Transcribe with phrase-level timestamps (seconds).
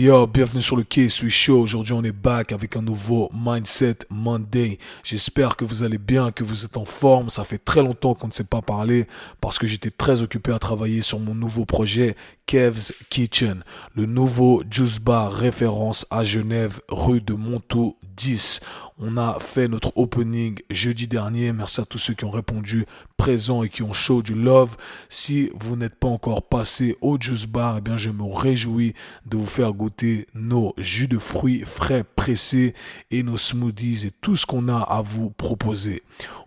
[0.00, 1.60] yo, bienvenue sur le K-Sui Show.
[1.60, 4.78] Aujourd'hui, on est back avec un nouveau Mindset Monday.
[5.04, 7.28] J'espère que vous allez bien, que vous êtes en forme.
[7.28, 9.06] Ça fait très longtemps qu'on ne s'est pas parlé
[9.42, 13.62] parce que j'étais très occupé à travailler sur mon nouveau projet Kev's Kitchen,
[13.94, 18.60] le nouveau juice bar référence à Genève, rue de Montaut 10.
[19.02, 21.54] On a fait notre opening jeudi dernier.
[21.54, 22.84] Merci à tous ceux qui ont répondu
[23.16, 24.76] présents et qui ont show du love.
[25.08, 28.92] Si vous n'êtes pas encore passé au Juice Bar, eh bien, je me réjouis
[29.24, 32.74] de vous faire goûter nos jus de fruits frais pressés
[33.10, 36.02] et nos smoothies et tout ce qu'on a à vous proposer.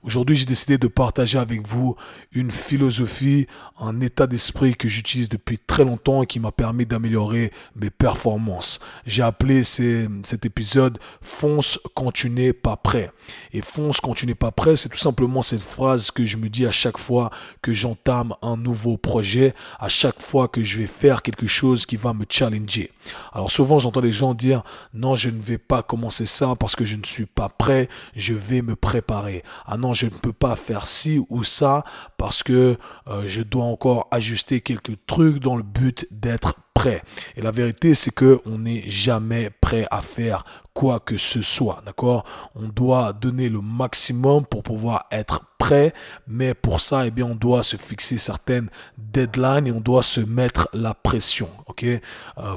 [0.05, 1.95] Aujourd'hui, j'ai décidé de partager avec vous
[2.34, 3.48] une philosophie,
[3.80, 8.81] un état d'esprit que j'utilise depuis très longtemps et qui m'a permis d'améliorer mes performances.
[9.05, 13.12] J'ai appelé cet épisode Fonce quand tu n'es pas prêt.
[13.53, 16.49] Et fonce quand tu n'es pas prêt, c'est tout simplement cette phrase que je me
[16.49, 20.88] dis à chaque fois que j'entame un nouveau projet, à chaque fois que je vais
[20.88, 22.91] faire quelque chose qui va me challenger.
[23.32, 26.84] Alors souvent, j'entends les gens dire non, je ne vais pas commencer ça parce que
[26.84, 29.43] je ne suis pas prêt, je vais me préparer.
[29.65, 31.84] Ah non, je ne peux pas faire ci ou ça
[32.18, 32.77] parce que
[33.08, 37.02] euh, je dois encore ajuster quelques trucs dans le but d'être prêt.
[37.35, 41.82] Et la vérité, c'est que on n'est jamais prêt à faire quoi que ce soit,
[41.85, 42.24] d'accord?
[42.55, 45.93] On doit donner le maximum pour pouvoir être prêt,
[46.27, 50.20] mais pour ça, eh bien, on doit se fixer certaines deadlines et on doit se
[50.20, 51.84] mettre la pression, ok?
[51.84, 51.99] Euh,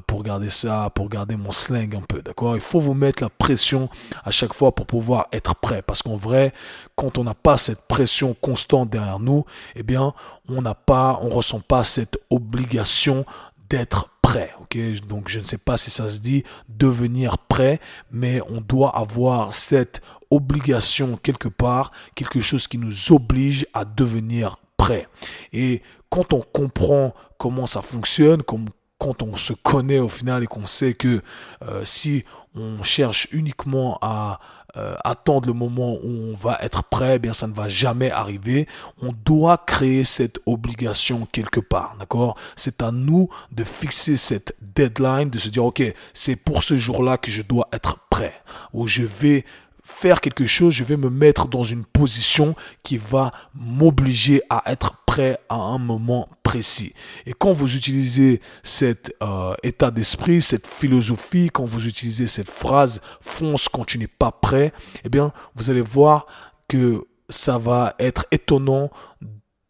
[0.06, 2.56] Pour garder ça, pour garder mon slang un peu, d'accord?
[2.56, 3.88] Il faut vous mettre la pression
[4.24, 6.52] à chaque fois pour pouvoir être prêt, parce qu'en vrai,
[6.96, 9.44] quand on n'a pas cette pression constante derrière nous,
[9.76, 10.14] eh bien,
[10.48, 13.24] on n'a pas, on ressent pas cette obligation
[13.68, 14.50] d'être prêt.
[14.60, 14.76] ok?
[15.06, 17.78] Donc je ne sais pas si ça se dit devenir prêt,
[18.10, 20.00] mais on doit avoir cette
[20.32, 25.06] obligation quelque part, quelque chose qui nous oblige à devenir prêt.
[25.52, 28.66] Et quand on comprend comment ça fonctionne, comme,
[28.98, 31.22] quand on se connaît au final et qu'on sait que
[31.62, 32.24] euh, si
[32.56, 34.40] on cherche uniquement à
[34.76, 38.10] euh, attendre le moment où on va être prêt, eh bien ça ne va jamais
[38.10, 38.68] arriver.
[39.00, 42.36] On doit créer cette obligation quelque part, d'accord?
[42.56, 45.82] C'est à nous de fixer cette deadline, de se dire ok,
[46.14, 48.34] c'est pour ce jour-là que je dois être prêt,
[48.72, 49.44] ou je vais
[49.86, 55.04] faire quelque chose, je vais me mettre dans une position qui va m'obliger à être
[55.06, 56.92] prêt à un moment précis.
[57.24, 63.00] Et quand vous utilisez cet euh, état d'esprit, cette philosophie, quand vous utilisez cette phrase
[63.20, 64.72] fonce quand tu n'es pas prêt,
[65.04, 66.26] eh bien, vous allez voir
[66.68, 68.90] que ça va être étonnant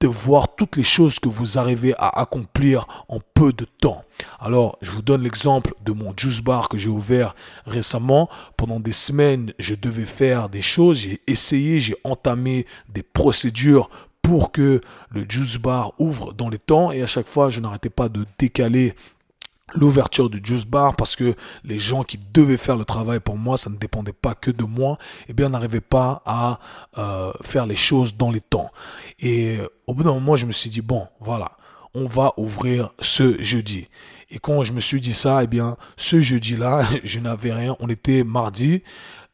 [0.00, 4.04] de voir toutes les choses que vous arrivez à accomplir en peu de temps.
[4.38, 7.34] Alors, je vous donne l'exemple de mon juice bar que j'ai ouvert
[7.64, 8.28] récemment.
[8.58, 13.88] Pendant des semaines, je devais faire des choses, j'ai essayé, j'ai entamé des procédures
[14.20, 14.80] pour que
[15.10, 18.26] le juice bar ouvre dans les temps et à chaque fois, je n'arrêtais pas de
[18.38, 18.94] décaler
[19.74, 21.34] l'ouverture du juice bar parce que
[21.64, 24.64] les gens qui devaient faire le travail pour moi, ça ne dépendait pas que de
[24.64, 26.60] moi, eh bien n'arrivaient pas à
[26.98, 28.70] euh, faire les choses dans les temps.
[29.18, 31.52] Et au bout d'un moment, je me suis dit bon, voilà,
[31.94, 33.88] on va ouvrir ce jeudi.
[34.30, 37.76] Et quand je me suis dit ça, eh bien, ce jeudi-là, je n'avais rien.
[37.80, 38.82] On était mardi.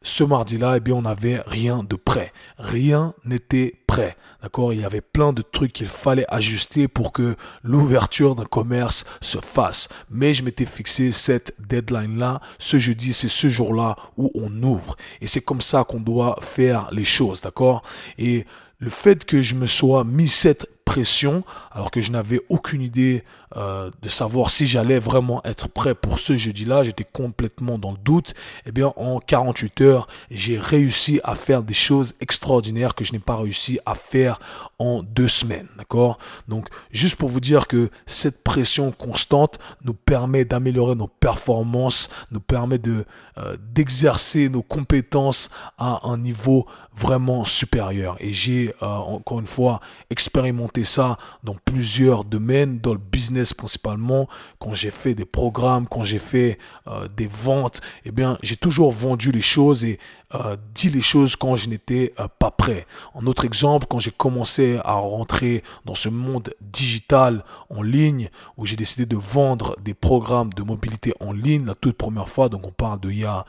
[0.03, 2.33] Ce mardi-là, eh bien, on n'avait rien de prêt.
[2.57, 4.17] Rien n'était prêt.
[4.41, 4.73] D'accord?
[4.73, 9.37] Il y avait plein de trucs qu'il fallait ajuster pour que l'ouverture d'un commerce se
[9.39, 9.87] fasse.
[10.11, 12.41] Mais je m'étais fixé cette deadline-là.
[12.59, 14.97] Ce jeudi, c'est ce jour-là où on ouvre.
[15.21, 17.41] Et c'est comme ça qu'on doit faire les choses.
[17.41, 17.81] D'accord?
[18.17, 18.45] Et
[18.79, 23.23] le fait que je me sois mis cette pression alors que je n'avais aucune idée
[23.55, 26.81] euh, de savoir si j'allais vraiment être prêt pour ce jeudi-là.
[26.81, 28.33] J'étais complètement dans le doute.
[28.65, 33.19] Eh bien, en 48 heures, j'ai réussi à faire des choses extraordinaires que je n'ai
[33.19, 34.39] pas réussi à faire
[34.79, 35.67] en deux semaines.
[35.77, 36.17] D'accord?
[36.47, 42.39] Donc, juste pour vous dire que cette pression constante nous permet d'améliorer nos performances, nous
[42.39, 43.05] permet de
[43.37, 46.65] euh, d'exercer nos compétences à un niveau
[46.95, 48.15] vraiment supérieur.
[48.19, 49.79] Et j'ai euh, encore une fois
[50.09, 54.27] expérimenté ça dans plusieurs domaines, dans le business principalement,
[54.57, 58.91] quand j'ai fait des programmes, quand j'ai fait euh, des ventes, eh bien, j'ai toujours
[58.91, 59.99] vendu les choses et
[60.35, 62.87] euh, dit les choses quand je n'étais euh, pas prêt.
[63.13, 68.65] En autre exemple, quand j'ai commencé à rentrer dans ce monde digital en ligne, où
[68.65, 72.65] j'ai décidé de vendre des programmes de mobilité en ligne la toute première fois, donc
[72.65, 73.45] on parle de il y a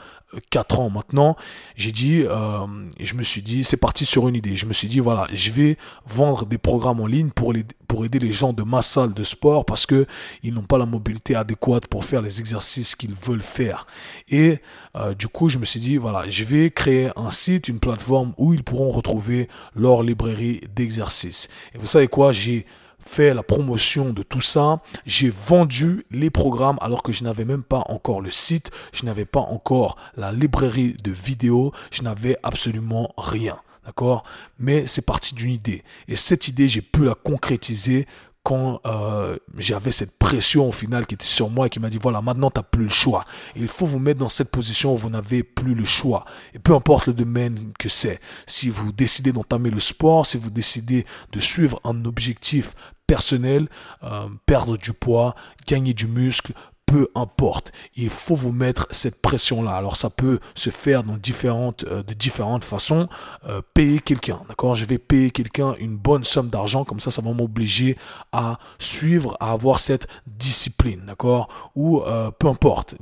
[0.51, 1.37] 4 ans maintenant,
[1.77, 2.67] j'ai dit, euh,
[3.01, 4.57] je me suis dit, c'est parti sur une idée.
[4.57, 5.77] Je me suis dit, voilà, je vais
[6.07, 9.25] vendre des programmes en ligne pour, les, pour aider les gens de ma salle de
[9.25, 10.07] sport parce que
[10.43, 13.87] ils n'ont pas la mobilité adéquate pour faire les exercices qu'ils veulent faire.
[14.29, 14.59] Et
[14.97, 18.35] euh, du coup, je me suis dit, voilà, je vais créé un site, une plateforme
[18.37, 21.49] où ils pourront retrouver leur librairie d'exercices.
[21.75, 22.67] Et vous savez quoi, j'ai
[23.07, 24.81] fait la promotion de tout ça.
[25.07, 29.25] J'ai vendu les programmes alors que je n'avais même pas encore le site, je n'avais
[29.25, 33.59] pas encore la librairie de vidéos, je n'avais absolument rien.
[33.85, 34.25] D'accord?
[34.59, 35.85] Mais c'est parti d'une idée.
[36.09, 38.07] Et cette idée, j'ai pu la concrétiser
[38.45, 41.99] quand euh, j'avais cette pression au final qui était sur moi et qui m'a dit
[42.01, 43.25] voilà maintenant tu n'as plus le choix.
[43.57, 46.27] Il faut vous mettre dans cette position où vous n'avez plus le choix.
[46.53, 48.21] Et peu importe le domaine que c'est.
[48.47, 52.75] Si vous décidez d'entamer le sport si vous décidez de suivre un objectif
[53.07, 53.69] personnel
[54.03, 55.35] euh, perdre du poids
[55.67, 56.53] gagner du muscle
[56.87, 59.73] peu importe, il faut vous mettre cette pression-là.
[59.73, 63.09] Alors ça peut se faire euh, de différentes façons.
[63.47, 64.75] Euh, payer quelqu'un, d'accord?
[64.75, 67.97] Je vais payer quelqu'un une bonne somme d'argent, comme ça, ça va m'obliger
[68.33, 71.49] à suivre, à avoir cette discipline, d'accord?
[71.75, 72.97] Ou euh, peu importe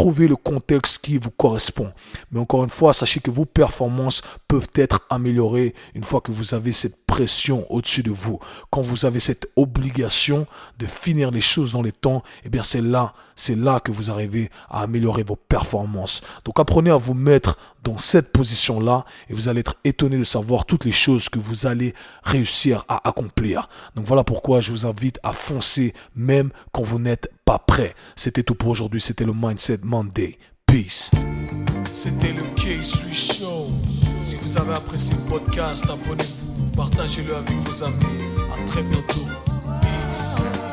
[0.00, 1.92] Trouvez le contexte qui vous correspond.
[2.32, 6.54] Mais encore une fois, sachez que vos performances peuvent être améliorées une fois que vous
[6.54, 8.38] avez cette pression au-dessus de vous.
[8.70, 10.46] Quand vous avez cette obligation
[10.78, 14.10] de finir les choses dans les temps, eh bien c'est là, c'est là que vous
[14.10, 16.20] arrivez à améliorer vos performances.
[16.44, 20.66] Donc apprenez à vous mettre dans cette position-là et vous allez être étonné de savoir
[20.66, 23.68] toutes les choses que vous allez réussir à accomplir.
[23.96, 27.94] Donc voilà pourquoi je vous invite à foncer même quand vous n'êtes pas prêt.
[28.14, 30.38] C'était tout pour aujourd'hui, c'était le Mindset Monday.
[30.66, 31.10] Peace.
[31.90, 33.66] C'était le K-Swiss Show.
[34.20, 38.20] Si vous avez apprécié le podcast, abonnez-vous, partagez-le avec vos amis.
[38.66, 39.26] Très bientôt.
[39.80, 40.69] Peace.